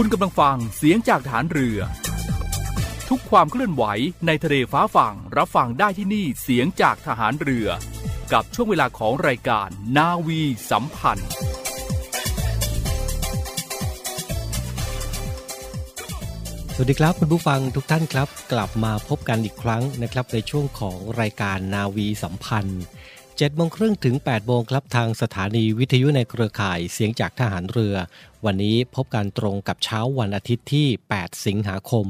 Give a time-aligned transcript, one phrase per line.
[0.00, 1.78] คุณกำลังฟังเสียงจากฐานเรือ
[3.08, 3.84] ทุกความเคลื่อนไหว
[4.26, 7.68] ในทะเลฟ้าฝั่งรับฟังได้ที่นี่เสียงจากทหารเรือ
[8.32, 10.40] กับช่วงเวลาของรายการนาวี
[10.70, 11.30] สัมพันธ์
[16.74, 22.82] สวัสดีครับคุณผู้ฟังทุกท่านครับ กลับมาพบกันอีกครั้งนะครับในช่วงของรายการนาวีสัมพันธ์
[23.44, 27.94] 7โมงครึ่งถึง8โมงครับทางสถานีวิทยุในเครือข่ายเสียงจากทหารเรือ
[28.44, 32.04] วันนี้พบกันตรงกับเช้าวันอาทิตย์ที่ 8 สิงหาคม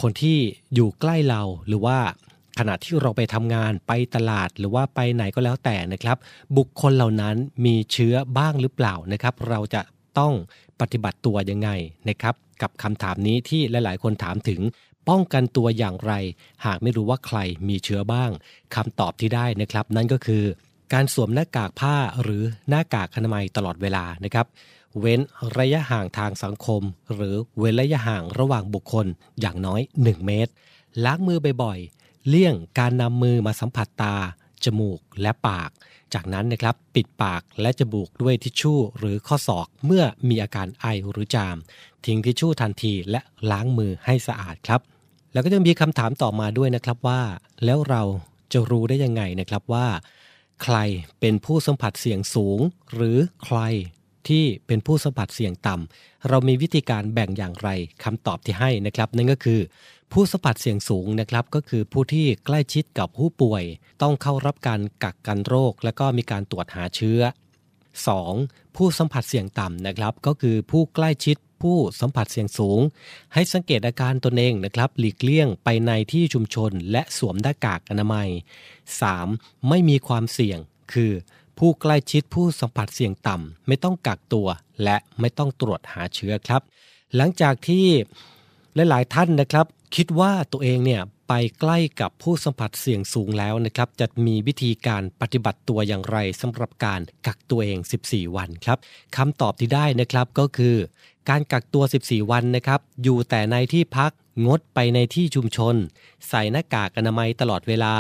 [0.01, 0.39] คนที่
[0.75, 1.99] อยู่ใกล้เราหรือว่า
[2.63, 6.17] ขณะที่เราไปทำงานไปตลาดหรือว่าไปไหนก็แล้วแต่นะครับ
[6.57, 9.83] บุคคลเหล่านั้นมีเชื้อบ้างหรือเปล่านะครับ เราจะ
[10.19, 10.33] ต้อง
[10.81, 11.71] ปฏิบัติตัวยังไง
[12.09, 14.61] นะครับ กับคำถามนี้ที่หลาย ๆ คนถามถึง
[15.09, 16.13] ป้องกันตัวอย่างไร
[16.65, 18.31] หากไม่รู้ว่าใครมีเชื้อบ้าง
[18.75, 20.45] คำตอบที่ได้นะครับ นั่นก็คือ
[20.93, 24.47] การสวมหน้ากากผ้าหรือหน้ากากอนามัยตลอดเวลานะครับ
[24.99, 25.21] เว้น
[25.59, 26.83] ระยะห่างทางสังคม
[27.15, 29.07] หรือเว้นระยะห่างระหว่างบุคคล
[29.41, 30.53] อย่างน้อย 1 เมตร
[31.05, 34.15] ล้างมือบ่อยๆ เลี่ยงการนำมือมาสัมผัสตา
[34.65, 35.71] จมูกและปาก
[36.15, 41.57] จากนั้นนะครับปิดปากและจมูกด้วยทิชชู่หรือข้อศอกเมื่อมีอาการไอหรือจาม
[42.05, 43.21] ทิ้งทิชชู่ทันทีและ
[43.51, 44.81] ล้างมือให้สะอาดครับ
[45.33, 47.21] แล้วก็ยังมีคำถามต่อมาด้วยนะครับว่า
[47.65, 48.03] แล้วเรา
[48.53, 49.87] จะรู้ได้ยังไงนะครับว่า
[50.63, 50.77] ใคร
[51.21, 52.61] เป็นผู้สัมผัสเสี่ยงสูง
[52.95, 53.59] หรือใคร
[54.29, 57.69] ที่เป็นผู้สัมผัสเสี่ยงต่ำเรามีวิธีการแบ่งอย่างไร
[58.05, 59.61] คำตอบที่ให้นะครับ นั่นก็คือ
[60.13, 63.65] ผู้สัมผัสเสี่ยงสูงนะครับ ก็คือผู้ที่ใกล้ชิดกับผู้ป่วย
[64.03, 67.21] ต้องเข้ารับการกักกันโรค และก็มีการตรวจหาเชื้อ
[67.99, 68.77] 2.
[68.77, 72.81] ผู้สัมผัสเสี่ยงต่ำนะครับ ก็คือผู้ใกล้ชิดผู้สัมผัสเสี่ยงสูง
[73.35, 78.29] ให้สังเกตอาการตนเองนะครับ หลีกเลี่ยงไปในที่ชุมชนและสวมหน้ากากอนามัย
[78.99, 79.69] 3.
[79.69, 80.59] ไม่มีความเสี่ยง
[80.93, 81.13] คือ
[81.65, 84.49] ผู้ใกล้ชิดผู้สัมผัสเสี่ยงต่ำไม่ต้องกักตัว
[84.85, 86.63] และไม่ต้องตรวจหาเชื้อครับ
[87.17, 87.87] หลังจากที่
[88.75, 89.67] หลาย ๆ ท่านนะครับ
[89.97, 98.79] คิดว่าตัวเองเนี่ยไปใกล้กับผู้สัมผัสเสี่ยงสูงแล้วนะครับ จะมีวิธีการปฏิบัติตัวอย่างไรสำหรับการกักตัวเอง 14 วันครับ
[99.17, 100.77] คำตอบที่ได้นะครับก็คือ
[101.29, 104.13] การกักตัว 14 วันนะครับ อยู่แต่ในที่พัก
[104.47, 105.75] งดไปในที่ชุมชน
[106.29, 107.95] ใส่หน้ากากอนามัยตลอดเวลา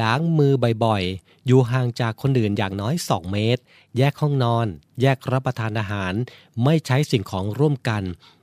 [0.00, 0.52] ล้างมือ
[0.84, 3.62] บ่อยๆ อยู่ห่างจากคนอื่นอย่างน้อย 2 เมตร
[3.96, 4.66] แยกห้องนอน
[5.02, 6.12] แยกรับประทานอาหาร
[6.64, 8.02] ไม่ใช้สิ่งของร่วมกัน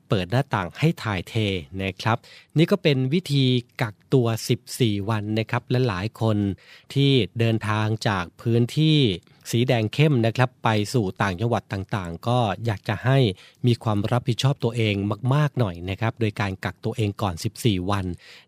[0.09, 1.33] เปิดหน้าต่างให้ถ่ายเท
[1.81, 2.17] นะครับ
[2.57, 3.45] นี่ก็เป็นวิธี
[3.81, 4.27] กักตัว
[4.67, 6.37] 14 วันนะครับ และหลายคน
[6.93, 8.99] ที่เดินทางจากพื้นที่
[9.51, 13.17] สีแดงเข้มนะครับ ไปสู่ต่างจังหวัดต่างๆ ก็อยากจะให้
[13.67, 14.95] มีความรับผิดชอบตัวเอง
[15.33, 18.05] มาก ๆหน่อยนะครับ โดยการกักตัวเองก่อน 14 วัน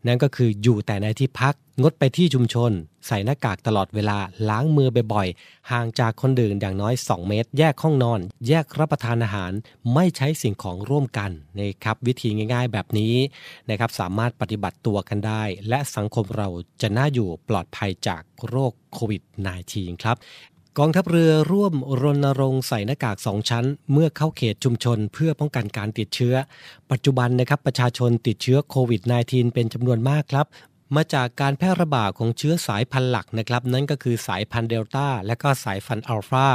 [0.08, 2.72] นั่นก็คืออยู่แต่ในที่พักงดไปที่ชุมชน
[3.08, 4.18] ใส่หน้ากากตลอดเวลา
[4.50, 9.52] ล้างมือบ่อยๆ ห่างจากคนดื่นอย่างน้อย 2 เมตร แยกห้องนอน แยกรับประทานอาหาร
[9.94, 13.16] ไม่ใช้สิ่งของร่วมกันนะครับวิธีง่าย ๆ แบบนี้
[13.70, 16.48] นะครับสามารถปฏิบัติตัวกันได้ และสังคมเรา
[16.82, 19.22] จะน่าอยู่ปลอดภัยจากโรคโควิด
[19.64, 20.18] -19 ครับ
[20.81, 26.35] กองทัพเรือร่วมรณรงค์ใส่หน้ากากสองชั้น เมื่อเข้าเขตชุมชนเพื่อป้องกันการติดเชื้อ
[26.91, 30.45] ปัจจุบันนะครับประชาชนติดเชื้อโควิด -19 เป็นจำนวนมากครับ
[30.95, 36.47] มาจากการแพร่ระบาดของเชื้อสายพันธุ์หลักนะครับ นั่นก็คือสายพันธุ์เดลต้าและก็สายพันธุ์อัลฟา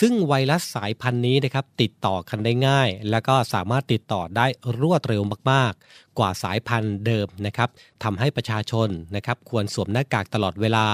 [0.00, 4.46] ซึ่งไวรัสสายพันธุ์นี้นะครับติดต่อกันได้ง่าย และก็สามารถติดต่อได้
[4.80, 7.68] รวดเร็วมากๆ กว่าสายพันธุ์เดิมนะครับ
[8.04, 10.86] ทำให้ประชาชนนะครับควรสวมหน้ากากตลอดเวลา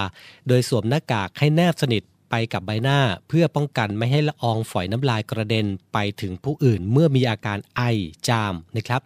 [0.48, 7.82] โดยสวมหน้ากากให้แนบสนิท ไปกับใบหน้าเพื่อป้องกันไม่ให้ละอองฝอยน้ำลายกระเด็นไปถึงผู้อื่นเมื่อมีอาการไอ
[8.28, 9.02] จามนะครับ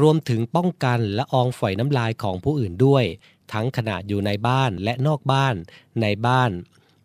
[0.00, 3.04] รวมถึงป้องกันละอองฝอยน้ำลายของผู้อื่นด้วย
[3.52, 5.54] ทั้งขณะอยู่ในบ้านและนอกบ้าน
[6.02, 6.50] ในบ้าน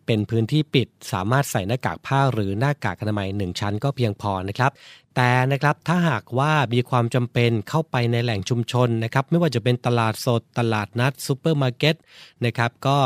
[0.06, 4.72] เป็นพื้นที่ปิดสามารถใส่หน้ากากผ้าหรือหน้ากากอนามัยหนึ่งชั้นก็เพียงพอนะครับ
[5.16, 11.96] แต่นะครับถ้าหากว่ามีความจำเป็นเข้าไปในแหล่งชุมชนนะครับไม่ว่าจะเป็นตลาดสดตลาดนัดซูเปอร์มาร์เก็ต
[12.44, 12.98] นะครับก็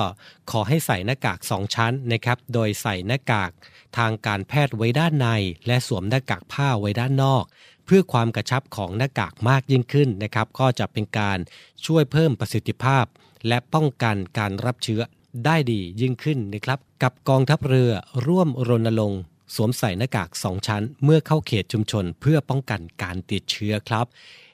[0.51, 3.51] ขอให้ใส่หน้ากาก 2 ชั้นนะครับโดยใส่หน้ากาก
[3.97, 5.29] ทางการแพทย์ไว้ด้านใน
[5.67, 7.45] และสวมหน้ากากผ้าไว้ด้านนอก
[7.87, 11.39] เพื่อความกระชับของหน้ากากมากยิ่งขึ้นนะครับก็จะเป็นการ
[11.87, 13.05] ช่วยเพิ่มประสิทธิภาพ
[13.49, 15.03] และป้องกันการรับเชื้อ
[15.45, 17.93] ได้ดียิ่งขึ้นนะครับ กับกองทัพเรือ
[18.27, 19.21] ร่วมรณรงค์
[19.55, 24.07] สวมใส่หน้ากาก 2 ชั้น เมื่อเข้าเขตชุมชนเพื่อป้องกันการติดเชื้อครับ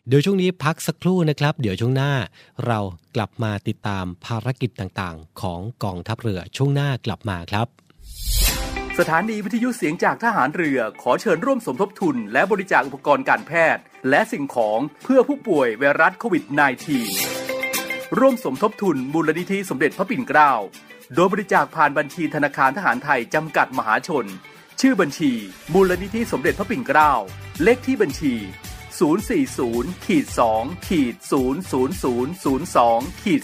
[0.08, 2.12] เดี๋ยวช่วงนี้พักสักครู่นะครับ เดี๋ยวช่วงหน้า
[2.66, 2.78] เรา
[3.14, 7.66] กลับมาติดตามภารกิจต่างๆ ของกองทัพเรือช่วงหน้ากลับมาครับ
[8.98, 17.39] สถานีวิทยุเสียงจากทหารเรือขอเชิญร่วมสมทบทุน และบริจาคอุปกรณ์การแพทย์ และสิ่งของเพื่อผู้ป่วยไวรัสโควิด -19
[18.18, 20.52] ร่วมสมทบทุนมูลนิธิสมเด็จพระปิ่นเกล้า
[21.14, 24.26] โดยบริจาคผ่านบัญชีธนาคารทหารไทยจำกัดมหาชน
[24.80, 25.32] ชื่อบัญชี
[25.74, 27.12] มูลนิธิสมเด็จพระปิ่นเกล้า
[27.62, 28.34] เลขที่บัญชี
[29.20, 30.26] 040ขีด
[30.56, 31.14] 2ขีด
[31.78, 33.42] 00002ขีด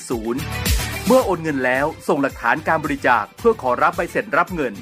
[0.53, 4.75] 0เมื่อโอนเงินแล้วส่งหลักฐานการบริจาคเพื่อขอรับใบเสร็จรับเงิน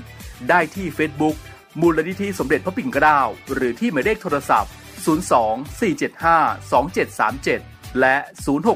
[0.49, 1.37] ได้ที่ Facebook
[1.81, 3.21] มูลนิธิสมเด็จพระปิ่นเกล้า
[3.55, 4.73] หรือที่หมายเลขโทรศัพท์
[5.05, 8.17] 02 475 2737 และ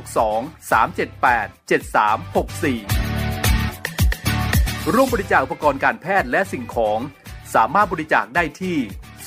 [0.08, 1.74] 062 378 7364
[4.94, 6.98] ร่วมบริจาคอุปกรณ์การแพทย์และสิ่งของ
[7.54, 8.76] สามารถบริจาคได้ที่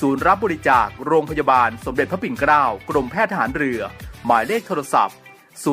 [0.00, 3.80] ศูนย์รับบริจาคโรงพยาบาลสมเด็จพระปิ่นเกล้ากรมแพทย์ทหารเรือ
[4.26, 5.16] หมายเลขโทรศัพท์
[5.64, 5.66] 02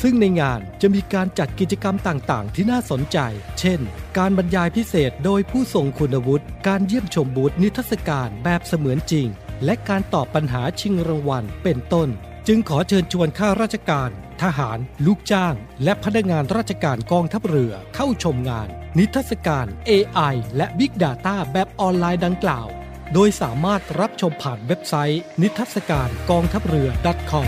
[0.02, 3.18] ซึ่งในงานจะมีการจัดกิจกรรมต่างๆ ที่น่าสนใจ
[3.60, 3.80] เช่น
[4.18, 9.28] การบรรยายพิเศษโดยผู้ทรงคุณวุฒิ การเยี่ยมชมบูธนิทรรศการแบบเสมือนจริง
[9.66, 12.10] และการตอบปัญหาชิงรางวัล เป็นต้น
[12.48, 14.10] จึงขอเชิญชวนข้าราชการ
[14.42, 18.68] ทหาร ลูกจ้าง และพนักงานราชการกองทัพเรือเข้าชมงาน
[18.98, 22.68] นิทรรศการ AI และ Big Data แบบออนไลน์ดังกล่าว
[23.14, 26.90] โดยสามารถรับชมผ่านเว็บไซต์ นิทรรศการกองทัพเรือ
[27.32, 27.48] .com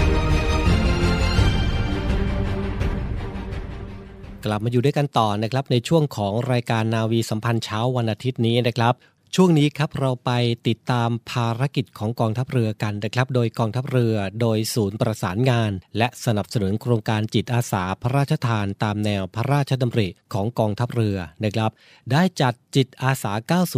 [4.45, 8.93] กลับมาอยู่ด้วยกันต่อนะครับในช่วงของรายการนาวีสัมพันธ์เช้าวันอาทิตย์นี้นะครับ
[9.35, 10.31] ช่วงนี้ครับเราไป
[10.67, 21.71] ติดตามภารกิจของกองทัพเรือกันนะครับ โดยกองทัพเรือโดยศูนย์ประสานงาน และสนับสนุนโครงการจิตอาสาพระราชทานตามแนวพระราชดำริของกองทัพเรือนะครับ
[22.11, 23.31] ได้จัดจิตอาสา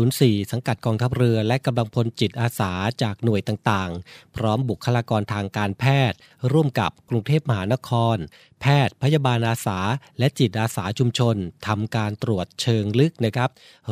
[0.03, 2.71] 904 สังกัดกองทัพเรือและกำลังพลจิตอาสา
[3.03, 6.17] จากหน่วยต่างๆ พร้อมบุคลากรทางการแพทย์
[6.51, 8.17] ร่วมกับกรุงเทพมหานคร
[8.61, 9.79] แพทย์พยาบาลอาสา
[10.19, 11.35] และจิตอาสาชุมชน
[11.67, 13.49] ทำการตรวจเชิงลึกนะครับ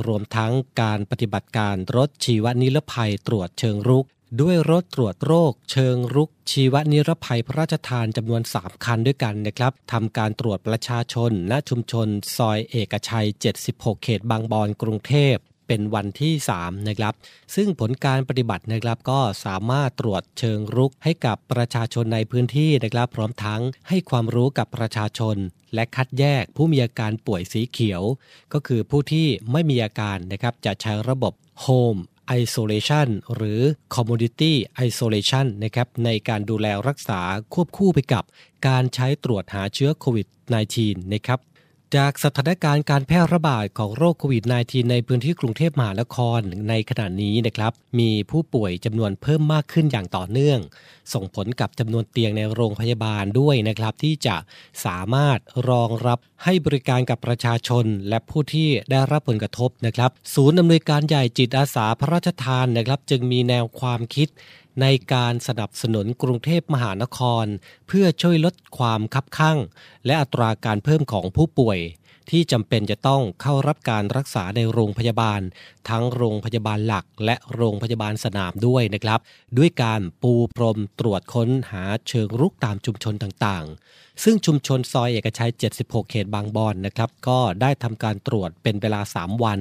[0.08, 0.52] รวมทั้ง
[0.82, 4.06] การปฏิบัติการรถชีวนิรภัยตรวจเชิงรุก
[4.42, 13.28] ด้วยรถตรวจโรค เชิงรุก ชีวนิรภัยพระราชทานจำนวน 3 คันด้วยกันนะครับทำการตรวจประชาชนณชุมชน ซอยเอกชัย
[13.64, 15.36] 76 เขตบางบอนกรุงเทพ
[15.72, 17.14] เป็นวันที่3นะครับ
[17.56, 25.36] ซึ่งผลการปฏิบัตินะครับก็สามารถตรวจเชิงรุกให้กับประชาชนในพื้นที่นะครับ พร้อมทั้งให้ความรู้กับประชาชน
[25.74, 28.02] และคัดแยกผู้มีอาการป่วยสีเขียว
[28.54, 31.34] ก็คือผู้ที่ไม่มีอาการนะครับจะใช้ระบบ
[31.66, 32.00] Home
[32.42, 33.62] Isolation หรือ
[33.96, 34.54] Commodity
[34.88, 37.22] Isolation นะครับในการดูแลรักษา
[37.54, 38.24] ควบคู่ไปกับ
[38.68, 40.28] การใช้ตรวจหาเชื้อโควิด
[40.70, 41.40] -19 นะครับ
[41.98, 50.60] จากสถานการณ์การแพร่ระบาดของโรคโควิด -19 ในพื้นที่กรุงเทพมหานครในขณะนี้นะครับ มีผู้ป่วยจำนวนเพิ่มมากขึ้นอย่างต่อเนื่อง
[51.14, 54.36] ส่งผลกับจำนวนเตียงในโรงพยาบาลด้วยนะครับ ที่จะ
[54.86, 64.28] สามารถรองรับให้บริการกับประชาชน และผู้ที่ได้รับผลกระทบนะครับ ศูนย์อำนวยการใหญ่จิตอาสาพระราชทานนะครับ จึงมีแนวความคิด
[64.82, 67.46] ในการสนับสนุนกรุงเทพมหานคร
[67.88, 69.58] เพื่อช่วยลดความคับข้าง
[70.06, 71.80] และอัตราการเพิ่มของผู้ป่วย
[72.30, 75.42] ที่จำเป็นจะต้องเข้ารับการรักษาในโรงพยาบาล
[75.90, 79.20] ทั้งโรงพยาบาลหลัก และโรงพยาบาลสนามด้วยนะครับ
[79.58, 85.52] ด้วยการปูพรมตรวจค้นหาเชิงรุกตามชุมชนต่างๆ ซึ่งชุมชนซอยเอกชัย
[85.82, 89.60] 76 เขตบางบอนนะครับ ก็ได้ทำการตรวจเป็นเวลา 3 วัน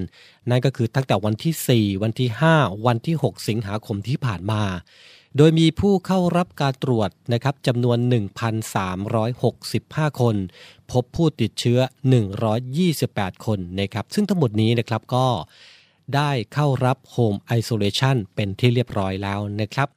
[0.51, 4.63] นั่นก็คือตั้งแต่วันที่ 4 วันที่ 5 วันที่ 6 สิงหาคมที่ผ่านมา
[5.37, 7.99] โดยมีผู้เข้ารับการตรวจนะครับจำนวน
[8.89, 10.37] 1,365 คน
[10.93, 11.79] พบผู้ติดเชื้อ
[12.61, 15.27] 128 คนนะครับ ซึ่งทั้งหมดนี้นะครับก็
[16.15, 19.89] ได้เข้ารับ Home Isolation เป็นที่เรียบร้อยแล้วนะครับ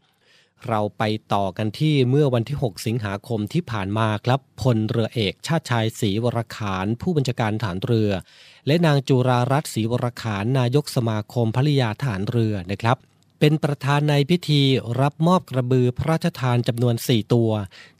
[0.70, 8.12] เราไปต่อกันที่เมื่อวันที่ 6 สิงหาคมที่ผ่านมาครับพลเรือเอกชาติชายศรีวรขาน ผู้บัญชาการฐานเรือ
[8.68, 12.98] และนางจุรารัตน์ศรีวรขานนายกสมาคมภริยาฐานเรือนะครับ
[13.46, 14.62] เป็นประธานในพิธี
[15.02, 17.52] รับมอบกระบือพระราชทานจำนวน 4 ตัว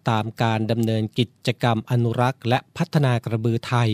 [0.10, 3.90] ตามการดำเนินกิจกรรมอนุรักษ์และพัฒนากระบือไทย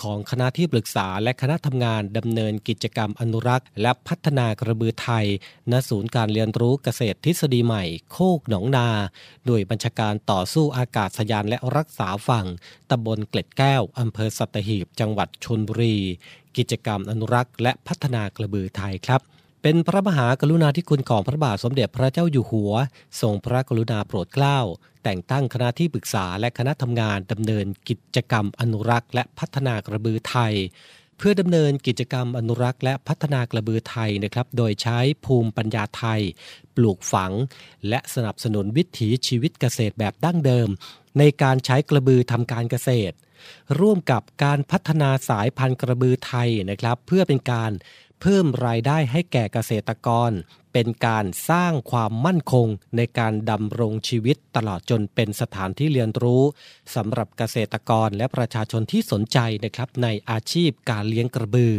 [0.00, 5.26] ของคณะที่ปรึกษาและคณะทำงานดำเนินกิจกรรมอนุรักษ์ และพัฒนากระบือไทย
[5.70, 8.88] ณ ศูนย์การเรียนรู้เกษตรทฤษฎีใหม่ โคกหนองนา
[9.46, 12.46] โดยบัญชาการต่อสู้อากาศยานและรักษาฝั่ง
[12.90, 15.96] ตำบลเกล็ดแก้วอำเภอสัตหีบ จังหวัดชนบุรี
[16.56, 19.22] กิจกรรมอนุรักษ์ และพัฒนากระบือไทยครับ
[19.66, 22.72] เป็นพระมหากรุณาธิคุณของพระบาทสมเด็จพระเจ้าอยู่หัว
[23.20, 24.58] ทรงพระกรุณาโปรดเกล้า
[25.04, 30.54] แต่งตั้งคณะที่ปรึกษาและคณะทำงานดำเนินกิจกรรมอนุรักษ์ และพัฒนากระบือไทย
[31.18, 36.20] เพื่อดำเนินกิจกรรมอนุรักษ์ และพัฒนากระบือไทยนะครับ โดยใช้ภูมิปัญญาไทย
[36.76, 37.32] ปลูกฝัง
[37.88, 40.68] และสนับสนุนวิถีชีวิตเกษตรแบบดั้งเดิม
[41.18, 43.16] ในการใช้กระบือทำการเกษตร
[43.80, 47.72] ร่วมกับการพัฒนาสายพันธุ์กระบือไทยนะครับ เพื่อเป็นการ
[48.20, 50.30] เพิ่มรายได้ให้แก่เกษตรกร
[50.72, 52.66] เป็นการสร้างความมั่นคง
[52.96, 56.42] ในการดำรงชีวิตตลอดจนเป็นสถานที่เรียนรู้
[56.94, 61.74] สำหรับเกษตรกรและประชาชนที่สนใจนะครับในอาชีพการเลี้ยงกระบือ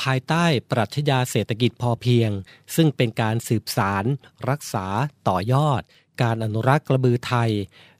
[0.00, 2.30] ภายใต้ปรัชญาเศรษฐกิจพอเพียง
[2.76, 4.04] ซึ่งเป็นการสืบสาร
[4.50, 4.86] รักษา
[5.28, 5.82] ต่อยอด
[6.22, 7.50] การอนุรักษ์กระบือไทย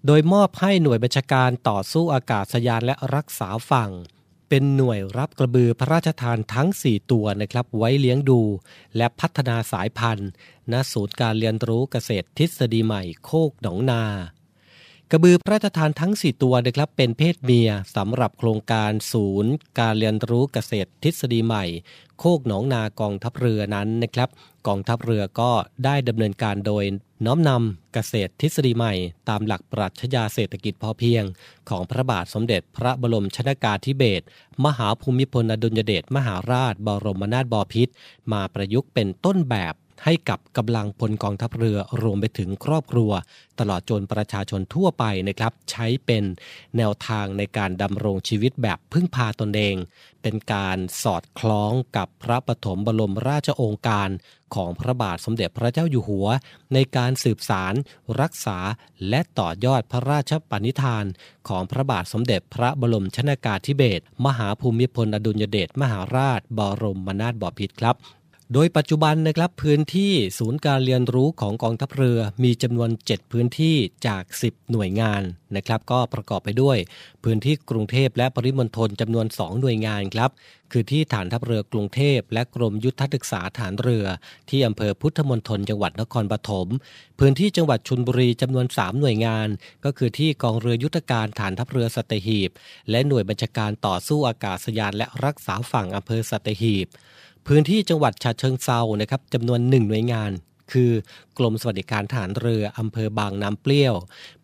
[0.06, 3.90] โดยมอบให้หน่วยบัญชาการต่อสู้อากาศยานและรักษาฝั่ง
[4.49, 8.40] เป็นหน่วยรับกระบือพระราชทานทั้ง 4 ตัวนะครับ ไว้เลี้ยงดู
[8.97, 10.31] และพัฒนาสายพันธุ์
[10.73, 14.02] ณศูนย์การเรียนรู้เกษตรทฤษฎีใหม่โคกหนองนา
[15.12, 21.65] กระบือพระราชทานทั้ง 4 ตัวนะครับเป็นเพศเมียสำหรับโครงการศูนย์ การเรียนรู้เกษตรทฤษฎีใหม่
[22.19, 24.29] โคกหนองนากองทัพเรือนั้นนะครับ
[24.67, 25.50] กองทัพเรือก็
[25.85, 26.85] ได้ดำเนินการโดย
[27.27, 28.95] น้อมนำเกษตรทฤษฎีใหม่
[29.29, 31.25] ตามหลักปรัชญาเศรษฐกิจพอเพียง
[31.69, 34.25] ของพระบาทสมเด็จพระบรมชนากาธิเบศร
[34.65, 37.93] มหาภูมิพลอดุลยเดชมหาราช บรมนาถบพิตร
[38.33, 39.75] มาประยุกต์เป็นต้นแบบ
[40.05, 43.11] ให้กับกำลังพลกองทัพเรือรวมไปถึงครอบครัว
[43.59, 46.25] ตลอดจนประชาชนทั่วไปนะครับ ใช้เป็น
[46.76, 49.76] แนวทางในการดำรงชีวิตแบบพึ่งพาตนเอง
[50.23, 54.11] เป็นการสอดคล้องกับพระปฐมบรมราชโองการ
[54.55, 56.28] ของพระบาทสมเด็จพระเจ้าอยู่หัว
[56.75, 57.75] ในการสืบสาร
[58.21, 58.59] รักษา
[59.09, 61.05] และต่อยอดพระราชปณิธาน
[61.49, 67.97] ของพระบาทสมเด็จพระบรมชนากาธิเบศรมหาภูมิพลอดุลยเดชมหาราช บรมนาถบพิตรครับ
[68.55, 73.76] โดยปัจจุบันนะครับพื้นที่ศูนย์การเรียนรู้ของกองทัพเรือมีจำนวน 7 พื้นที่
[74.07, 75.23] จาก 10 หน่วยงาน
[75.57, 76.78] นะครับก็ประกอบไปด้วย
[77.25, 80.31] พื้นที่กรุงเทพและปริมณฑลจำนวน 2 หน่วยงานครับ
[80.73, 84.06] คือที่ฐานทัพเรือกรุงเทพ และกรมยุทธศึกษาฐานเรือ
[84.50, 86.69] ที่อำเภอพุทธมณฑลจังหวัดนครปฐม
[87.19, 89.49] พื้นที่จังหวัดชลบุรีจำนวน 3 หน่วยงาน
[89.84, 92.50] ก็คือที่กองเรือยุทธการฐานทัพเรือสัตหีบ
[92.91, 96.89] และหน่วยบัญชาการต่อสู้อากาศยานและรักษาฝั่งอำเภอสัตหีบ
[97.52, 100.30] พื้นที่จังหวัดฉะเชิงเซานะครับจำนวนหนึ่งหน่วยงาน
[100.73, 100.93] คือ
[101.39, 103.95] กรมสวัสดิการฐานเรืออำเภอบางน้ำเปรี้ยว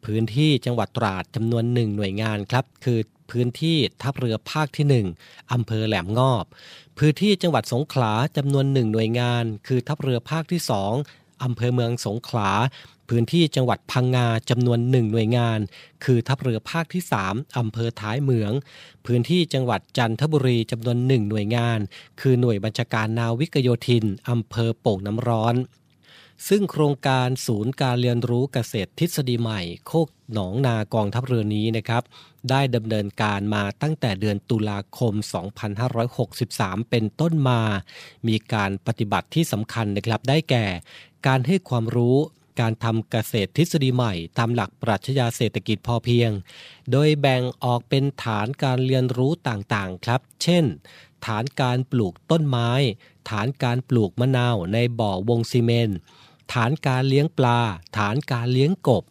[0.05, 2.99] พื้นที่จังหวัดตราดจำนวนหนึ่งหน่วยงานครับ คือ
[3.31, 6.45] พื้นที่ทัพเรือภาคที่ 1 อำเภอแหลมงอบ
[6.99, 10.61] พื้นที่จังหวัดสงขลาจำนวนหนึ่งหน่วยงาน คือทัพเรือภาคที่
[11.03, 12.51] 2อำเภอเมืองสงขลา
[13.09, 15.59] พื้นที่จังหวัดพังงาจำนวนหนึ่งหน่วยงาน
[16.05, 18.53] คือทัพเรือภาคที่ 3อำเภอท้ายเมือง
[19.07, 21.79] พื้นที่จังหวัดจันทบุรีจำนวนหนึ่งหน่วยงาน
[22.21, 25.57] คือหน่วยบัญชาการนาวิกโยธินอำเภอโป่งน้ำร้อน
[26.49, 32.03] ซึ่งโครงการศูนย์การเรียนรู้เกษตรทฤษฎีใหม่ โคกหนองนากองทัพเรือนี้นะครับ
[32.51, 35.13] ได้ดำเนินการมาตั้งแต่เดือนตุลาคม
[36.03, 37.61] 2563 เป็นต้นมา
[38.29, 40.67] มีการปฏิบัติที่สำคัญนะครับได้แก่
[41.27, 42.17] การให้ความรู้
[42.61, 46.31] การทำเกษตรทฤษฎีใหม่ ตามหลักปรัชญาเศรษฐกิจพอเพียง
[46.91, 50.65] โดยแบ่งออกเป็นฐานการเรียนรู้ต่างๆครับ เช่น
[51.27, 52.71] ฐานการปลูกต้นไม้
[53.31, 55.91] ฐานการปลูกมะนาวในบ่อวงซีเมน
[56.55, 57.61] ฐานการเลี้ยงปลา
[57.99, 59.05] ฐานการเลี้ยงกบ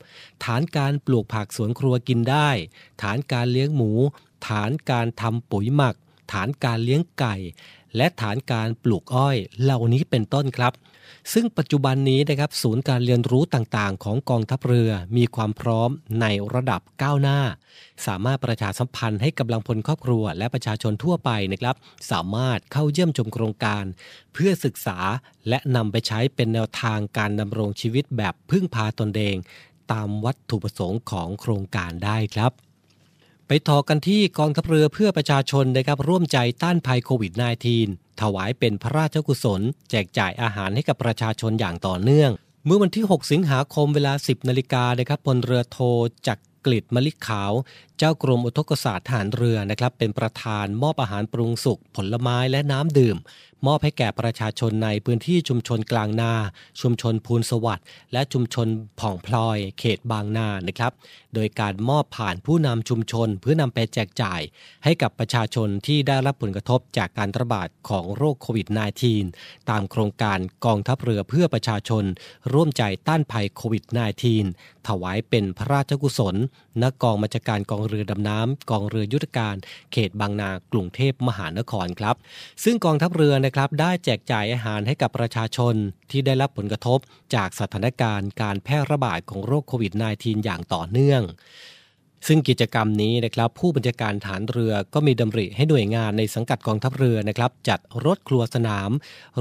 [0.45, 2.49] ฐานการปลูกผักสวนครัวกินได้
[3.01, 3.91] ฐานการเลี้ยงหมู
[4.47, 5.95] ฐานการทำปุ๋ยหมัก
[6.33, 7.35] ฐานการเลี้ยงไก่
[7.95, 10.73] และฐานการปลูกอ้อย เหล่านี้เป็นต้นครับ
[11.33, 15.89] ซึ่งปัจจุบันนี้นะครับศูนย์การเรียนรู้ต่างๆ ของกองทัพเรือมีความพร้อม
[16.21, 17.39] ในระดับก้าวหน้า
[18.05, 21.75] สามารถประชาสัมพันธ์ให้กำลังพลครอบครัวและประชาชนทั่วไปนะครับ
[22.11, 23.83] สามารถเข้าเยี่ยมชมโครงการ
[24.33, 24.97] เพื่อศึกษา
[25.49, 29.35] และนำไปใช้เป็นแนวทางการดำรงชีวิตแบบพึ่งพาตนเอง
[29.91, 32.51] ตามวัตถุประสงค์ของโครงการได้ครับ
[33.47, 37.33] ไปต่อกันที่กองทัพเรือเพื่อประชาชนนะครับร่วมใจต้านภัยโควิด
[37.77, 42.31] -19 ถวายเป็นพระราชกุศล แจกจ่ายอาหารให้กับประชาชนอย่างต่อเนื่อง
[42.65, 45.77] เมื่อวันที่ 6 สิงหาคมเวลา 10 นาฬิกานะครับพลเรือโท
[46.27, 47.51] จักกฤษมลิขาว
[47.97, 53.17] เจ้ากรมอุทกศาสตร์ทหารเรือนะครับเป็นประธานมอบอาหารปรุงสุกผลไม้และน้ำดื่ม
[53.67, 56.33] มอบให้แก่ประชาชนในพื้นที่ชุมชนกลางนา
[56.81, 58.67] ชุมชนพูนสวัสดิ์และชุมชน
[58.99, 60.91] ผ่องพลอย เขตบางนานะครับ
[61.33, 64.41] โดยการมอบผ่านผู้นำชุมชนเพื่อนำไปแจกจ่าย
[64.83, 68.67] ให้กับประชาชนที่ได้รับผลกระทบจากการระบาดของโรคโควิด
[69.17, 72.03] -19 ตามโครงการกองทัพเรือเพื่อประชาชน
[72.53, 73.83] ร่วมใจต้านภัยโควิด
[74.35, 76.35] -19 ถวายเป็นพระราชกุศล
[76.81, 79.55] ณกองบัญชาการกองเรือดำน้ำกองเรือยุทธการ
[79.91, 82.15] เขตบางนากรุงเทพมหานครครับ
[82.63, 85.75] ซึ่งกองทัพเรือนะครับได้แจกจ่ายอาหารให้กับประชาชน
[86.11, 86.99] ที่ได้รับผลกระทบ
[87.35, 91.21] จากสถานการณ์การแพร่ระบาดของโรคโควิด -19 อย่างต่อเนื่อง
[92.27, 98.91] ซึ่งกิจกรรมนี้นะครับผู้บัญชาการฐานเรือก็มีดำริให้หน่วยงานในสังกัดกองทัพเรือนะครับจัดรถครัวสนาม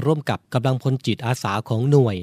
[0.03, 2.17] ร่วมกับกำลังพลจิตอาสาของหน่วย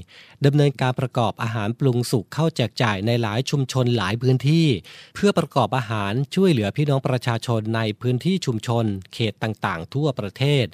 [0.47, 4.67] ดำเนินการประกอบอาหารปรุงสุกเข้าแจกจ่ายในหลายชุมชนหลายพื้นที่
[5.15, 10.67] เพื่อประกอบอาหารช่วยเหลือพี่น้องประชาชนในพื้นที่ชุมชน เขตต่างๆ ทั่วประเทศ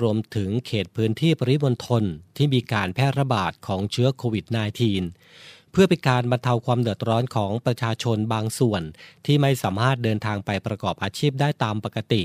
[0.00, 2.02] รวมถึงเขตพื้นที่ปริมณฑล
[2.36, 4.54] ที่มีการแพร่ระบาดของเชื้อโควิด -19
[5.76, 8.82] เพื่อเป็นการบรรเทาความเดือดร้อนของประชาชนบางส่วน
[9.26, 12.22] ที่ไม่สามารถเดินทางไปประกอบอาชีพได้ตามปกติ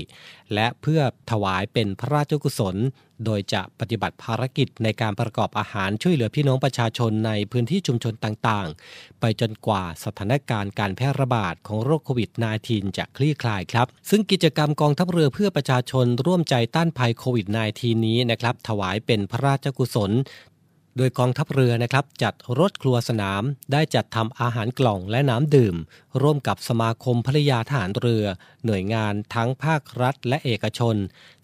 [0.54, 2.76] และเพื่อถวายเป็นพระราชกุศล
[3.24, 12.30] โดยจะปฏิบัติภารกิจในการประกอบอาหารช่วยเหลือพี่น้องประชาชนในพื้นที่ชุมชนต่างๆ ไปจนกว่าสถานการณ์การแพร่ระบาดของโรคโควิด
[12.64, 20.10] -19 จะคลี่คลายครับ ซึ่งกิจกรรมกองทัพเรือเพื่อประชาชนร่วมใจต้านภัยโควิด -19 นี้นะครับถวายเป็นพระราชกุศล
[21.02, 25.76] โดยกองทัพเรือนะครับจัดรถครัวสนาม ได้จัดทำอาหารกล่องและน้ำดื่ม
[26.22, 28.24] ร่วมกับสมาคมภริยาทหารเรือ
[28.66, 30.96] หน่วยงานทั้งภาครัฐและเอกชน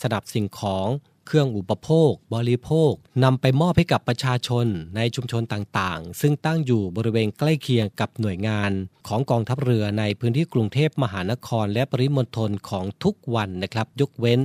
[0.02, 0.86] สนับสิ่งของ
[1.26, 2.92] เครื่องอุปโภค บริโภค
[3.24, 8.70] นำไปมอบให้กับประชาชนในชุมชนต่างๆ ซึ่งตั้งอยู่บริเวณใกล้เคียงกับหน่วยงาน
[9.08, 14.40] ของกองทัพเรือในพื้นที่กรุงเทพมหานคร และปริมณฑลของทุกวันนะครับ ยกเว้น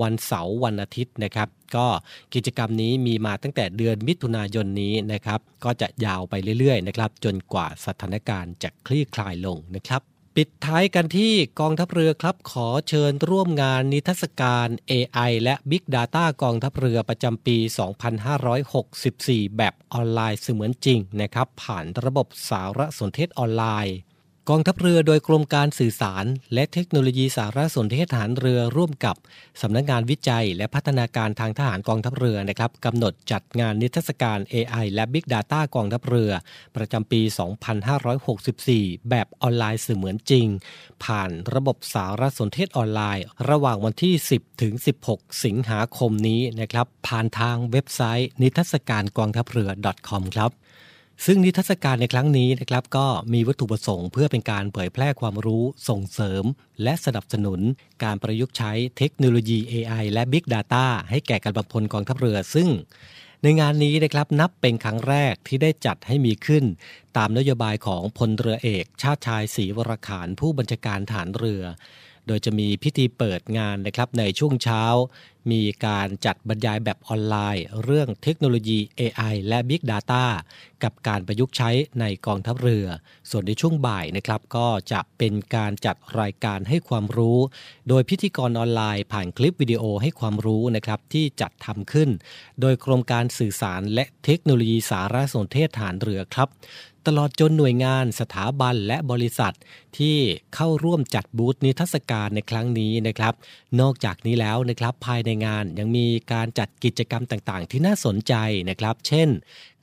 [0.00, 1.86] วันเสาร์วันอาทิตย์นะครับ ก็
[2.34, 10.02] กิจกรรมนี้มีมาตั้งแต่เดือนมิถุนายนนี้นะครับ ก็จะยาวไปเรื่อยๆนะครับ จนกว่าสถานการณ์จะคลี่คลายลงนะครับ
[10.38, 17.56] ปิดท้ายกันที่กองทัพเรือครับขอเชิญร่วมงานนิทรรศการ AI และ Big Data กองทัพเรือประจำปี
[18.78, 23.96] 2564 แบบออนไลน์เสมือนจริงนะครับ ผ่านระบบสารสนเทศออนไลน์
[24.50, 29.16] กองทัพเรือโดยกรมการสื่อสาร และเทคโนโลยีสารสนเทศฐานเรือร่วมกับ
[29.62, 36.30] สำนักงานวิจัย และพัฒนาการทางทหารกองทัพเรือนะครับกำหนดจัดงานนิทรรศการ AI และ Big Data กองทัพเรือ
[36.76, 37.20] ประจำปี
[38.14, 40.46] 2564 แบบออนไลน์เสมือนจริง
[41.04, 44.74] ผ่านระบบสารสนเทศออนไลน์ ระหว่างวันที่ 10 ถึง
[45.06, 49.70] 16 สิงหาคมนี้นะครับผ่านทางเว็บไซต์นิทรรศการกองทัพเรือ
[50.10, 50.52] .com ครับ
[51.24, 56.44] ซึ่งนิทรรศการในครั้งนี้นะครับก็มีวัตถุประสงค์เพื่อเป็นการเผยแพร่ความรู้ส่งเสริม
[56.82, 57.60] และสนับสนุน
[58.04, 62.68] การประยุกต์ใช้เทคโนโลยี AI และ Big Data ให้แก่กำลังพลกองทัพเรือ ซึ่ง
[63.42, 66.64] ในงานนี้นะครับนับเป็นครั้งแรกที่ได้จัดให้มีขึ้น
[67.16, 71.62] ตามนโยบายของพลเรือเอก ชาติชายศรีวรขานผู้บัญชาการฐานเรือ
[72.26, 74.82] โดยจะมีพิธีเปิดงานนะครับในช่วงเช้า
[75.52, 80.24] มีการจัดบรรยายแบบออนไลน์ เรื่องเทคโนโลยี AI และ Big Data
[80.82, 82.86] กับการประยุกต์ใช้ในกองทัพเรือ
[83.30, 87.38] ส่วนในช่วงบ่ายนะครับก็จะเป็นการจัดรายการให้ความรู้
[87.88, 92.10] โดยพิธีกรออนไลน์ผ่านคลิปวิดีโอให้ความรู้นะครับที่จัดทำขึ้น
[92.60, 96.48] โดยกรมการสื่อสารและเทคโนโลยีสารสนเทศฐานเรือครับ
[97.06, 99.54] ตลอดจนหน่วยงานสถาบันและบริษัท
[99.98, 100.16] ที่
[100.54, 103.34] เข้าร่วมจัดบูธนิทรรศการในครั้งนี้นะครับ
[103.80, 108.34] นอกจากนี้แล้วนะครับภายในงานยังมีการจัดกิจกรรมต่างๆ ที่น่าสนใจ
[108.68, 109.28] นะครับ เช่น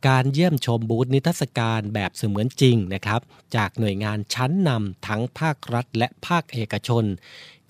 [0.07, 3.21] การเยี่ยมชมบูธนิทรรศการแบบเสมือนจริงนะครับ
[3.55, 7.03] จากหน่วยงานชั้นนำทั้งภาครัฐและภาคเอกชน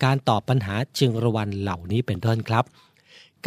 [0.04, 2.64] การตอบปัญหาชิงรางวัลเหล่านี้เป็นต้นครับ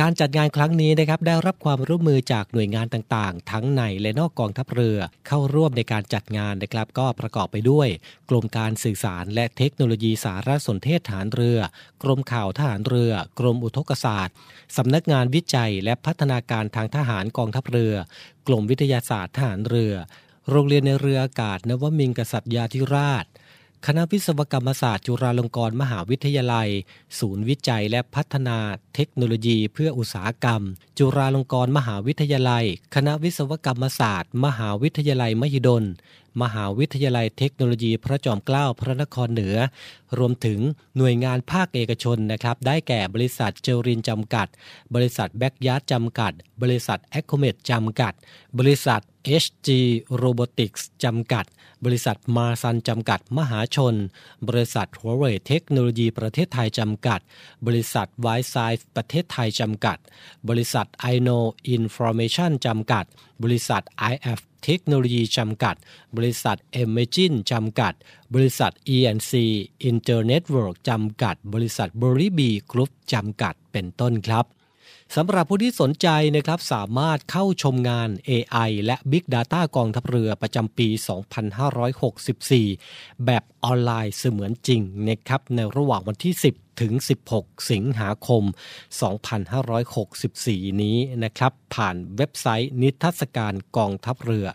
[0.02, 7.88] การจัดงานครั้งนี้นะครับได้รับความร่วมมือจากหน่วยงานต่างๆ ทั้งในและนอกกองทัพเรือ เข้าร่วมในการจัดงานนะครับก็ประกอบไปด้วย
[8.30, 11.60] กรมการสื่อสารและเทคโนโลยีสารสนเทศฐานเรือ
[12.04, 14.36] กรมข่าวทหารเรือ กรมอุทกศาสตร์
[14.78, 17.96] สำนักงานวิจัยและพัฒนาการทางทหารกองทัพเรือ
[18.48, 19.94] กรมวิทยาศาสตร์ทหารเรือ
[20.52, 23.26] โรงเรียนในเรืออากาศนวมินทร์กษัตริยาธิราช
[23.90, 26.70] คณะวิศวกรรมศาสตร์จุฬาลงกรณ์มหาวิทยาลัย
[27.20, 28.58] ศูนย์วิจัยและพัฒนา
[28.96, 30.62] เทคโนโลยีเพื่ออุตสาหกรรม
[30.98, 35.84] จุฬาลงกรณ์มหาวิทยาลัย คณะวิศวกรรมศาสตร์ มหาวิทยาลัยมหิดล
[36.42, 39.56] มหาวิทยาลัยเทคโนโลยีพระจอมเกล้าพระนครเหนือ
[40.18, 40.60] รวมถึง
[40.98, 44.48] หน่วยงานภาคเอกชนนะครับ ได้แก่บริษัทเจรินจำกัด
[44.96, 48.14] บริษัทแบ็กยาร์ดจำกัด บริษัทแอคโคเมดจำกัด
[48.60, 49.02] บริษัท
[49.44, 49.70] HG
[50.24, 51.46] Robotics จำกัด
[51.86, 53.96] บริษัทมาซันจำกัดมหาชน
[54.48, 57.20] บริษัทหัวเว่ยเทคโนโลยีประเทศไทยจำกัด
[57.68, 59.98] บริษัทไวซ์ไซฟ์ประเทศไทยจำกัด
[60.50, 61.40] บริษัท i n o
[61.76, 63.06] Information จำกัด
[63.44, 65.76] บริษัท IF เทคโนโลยีจำกัด
[66.18, 67.94] บริษัท e m a g i n จำกัด
[68.34, 69.32] บริษัท ENC
[69.92, 74.46] Internetwork จำกัด บริษัท b r i b y Group จำกัด เป็นต้นครับ
[75.14, 80.88] สำหรับผู้ที่สนใจนะครับสามารถเข้าชมงาน AI และ Big Data กองทัพเรือประจำปี
[82.68, 86.94] 2564 แบบออนไลน์เสมือนจริงนะครับในระหว่างวันที่ 10 ถึง
[87.32, 88.44] 16 สิงหาคม
[90.02, 94.48] 2564 นี้นะครับ ผ่านเว็บไซต์นิทรรศการกองทัพเรือ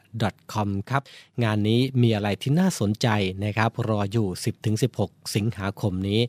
[0.52, 1.02] .com ครับ
[1.44, 3.08] งานนี้มีอะไรที่น่าสนใจ
[3.44, 6.20] นะครับ รออยู่ 10 ถึง 16 สิงหาคมนี้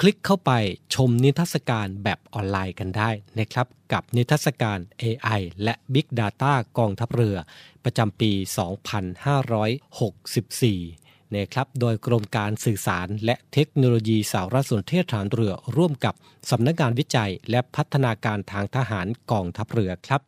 [0.00, 0.52] คลิกเข้าไป
[0.94, 7.36] ชมนิทรรศการแบบออนไลน์กันได้นะครับ กับนิทรรศการ AI และ Big Data กองทัพเรือ
[7.84, 8.32] ประจำปี
[10.82, 16.14] 2564 นะครับ โดยกรมการสื่อสารและเทคโนโลยีสารสนเทศฐานเรือ ร่วมกับ
[16.50, 20.20] สำนักงานวิจัยและพัฒนาการทางทหารกองทัพเรือครับ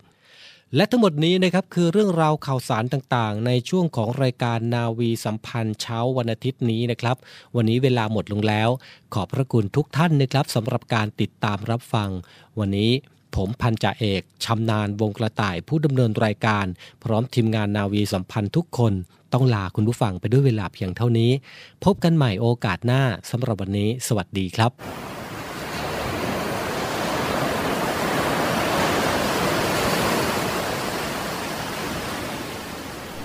[0.76, 7.16] และทั้งหมดนี้นะครับคือเรื่องราวข่าวสารต่างๆ ในช่วงของรายการนาวีสัมพันธ์เช้าวันอาทิตย์นี้นะครับ
[7.56, 8.68] วันนี้เวลาหมดลงแล้ว
[9.14, 12.10] ขอบพระคุณทุกท่านนะครับสำหรับการติดตามรับฟัง
[12.58, 12.90] วันนี้
[13.36, 16.66] ผมพันจ่าเอกชำนาญวงกระต่ายผู้ดำเนินรายการ
[17.04, 18.92] พร้อมทีมงานนาวีสัมพันธ์ทุกคน
[19.32, 21.30] ต้องลาคุณผู้ฟังไปด้วยเวลาเพียงเท่านี้
[21.84, 24.72] พบกันใหม่โอกาสหน้าสำหรับวันนี้ สวัสดีครับ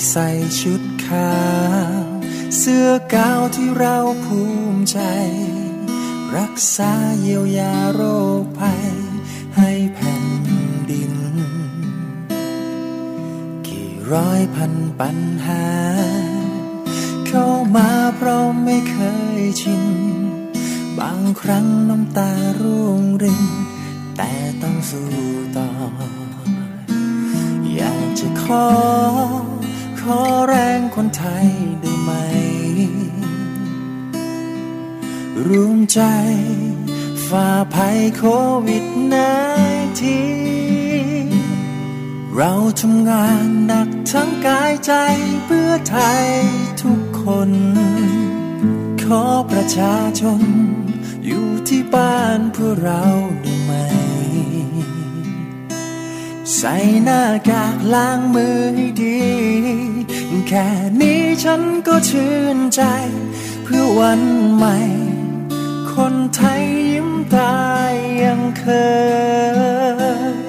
[0.00, 1.34] ที่ใส่ชุดขา
[2.00, 2.04] ว
[2.58, 4.40] เสื้อกาวที่เราภู
[4.72, 4.98] มิใจ
[6.36, 8.00] รักษาเยียวยาโร
[8.42, 8.90] คภัย
[9.56, 10.26] ให้แผ่น
[10.90, 11.14] ดิน
[13.66, 15.66] กี่ร้อยพันปัญหา
[17.28, 18.96] เข้ามาเพราะไม่เค
[19.40, 19.84] ยชิน
[20.98, 23.44] บางครั้งน้ำตาร่วงริน
[24.16, 24.32] แต่
[24.62, 25.10] ต้องสู้
[25.56, 25.68] ต่อ
[27.74, 28.66] อยากจะขอ
[30.18, 31.48] อแรงคนไทย
[31.80, 32.10] ได้ไหม
[35.46, 36.00] รวมใจ
[37.28, 38.24] ฝ่าภัยโค
[38.66, 39.14] วิดน
[40.00, 40.20] ที
[42.36, 44.92] เราทำงานหนักทั้งกายใจ
[45.44, 46.26] เพื่อไทย
[46.82, 47.50] ทุกคน
[49.02, 50.40] ขอประชาชน
[51.26, 53.04] อยู่ที่บ้านเพื่อเรา
[53.42, 53.59] ได้ไหม
[56.56, 59.20] ใส่หน้ากากล้างมือให้ดี
[60.48, 60.68] แค่
[61.00, 62.82] นี้ฉันก็ชื่นใจ
[63.64, 64.22] เพื่อวัน
[64.54, 64.76] ใหม่
[65.92, 67.60] คนไทยยิ้มตา
[67.90, 68.64] ยยังเค
[70.38, 70.39] ย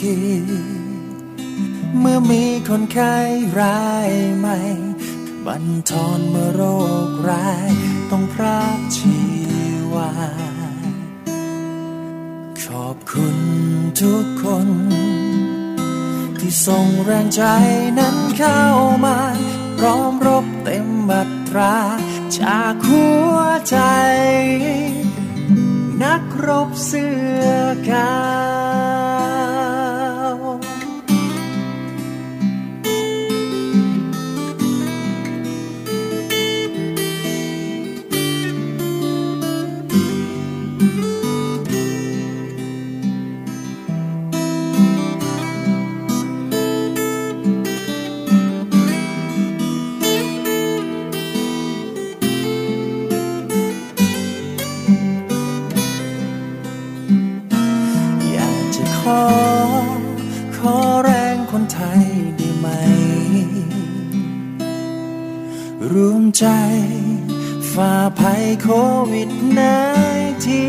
[0.00, 0.16] ที
[1.98, 3.16] เมื่อมีคนไข้
[3.60, 4.58] รายใหม่
[5.46, 6.62] บันทอนเมื่อโร
[7.08, 7.70] คร้าย
[8.10, 9.16] ต้องพรากชี
[9.94, 10.10] วา
[12.64, 13.36] ขอบคุณ
[14.02, 14.68] ทุกคน
[16.38, 17.42] ที่ส่งแรงใจ
[17.98, 18.62] นั้นเข้า
[19.04, 19.18] มา
[19.78, 21.76] พร้อมรบเต็มบัตรา
[22.40, 23.36] จากหัว
[23.70, 23.78] ใจ
[26.02, 27.44] นักรบเสื้อ
[27.90, 28.12] กา
[28.58, 28.59] ว
[61.02, 62.02] แรงคนไทย
[62.36, 62.68] ได้ไหม
[65.92, 66.46] รวมใจ
[67.72, 68.68] ฝ่าภัยโค
[69.12, 69.60] วิดน
[70.46, 70.64] ที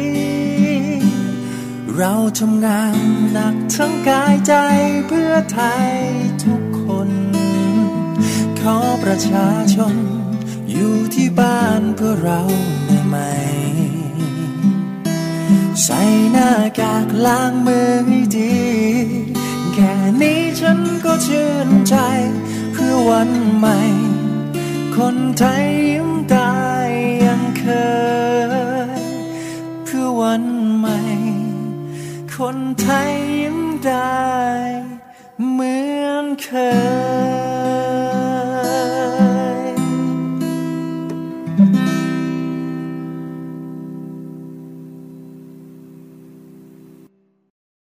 [1.95, 2.95] เราทำงาน
[3.31, 4.53] หนักทั้งกายใจ
[5.07, 5.91] เพื่อไทย
[6.43, 7.09] ทุกคน
[8.59, 9.95] ขอประชาชน
[10.71, 12.41] อยู่ที่บ้านเพื่อเรา
[12.87, 13.17] ได้ไหม
[15.83, 18.55] ใส่หน้ากากล้างมือให้ดี
[20.21, 21.95] นี้ฉันก็ชื่นใจ
[22.73, 23.79] เพื่อวันใหม่
[24.95, 26.55] คนไทยยิ้มได้
[27.25, 27.65] ยังเค
[28.99, 29.01] ย
[29.85, 30.43] เพื่อวัน
[30.77, 30.99] ใหม่
[32.35, 34.21] คนไทยยิ้มได้
[35.51, 36.49] เหมือนเค
[37.59, 37.60] ย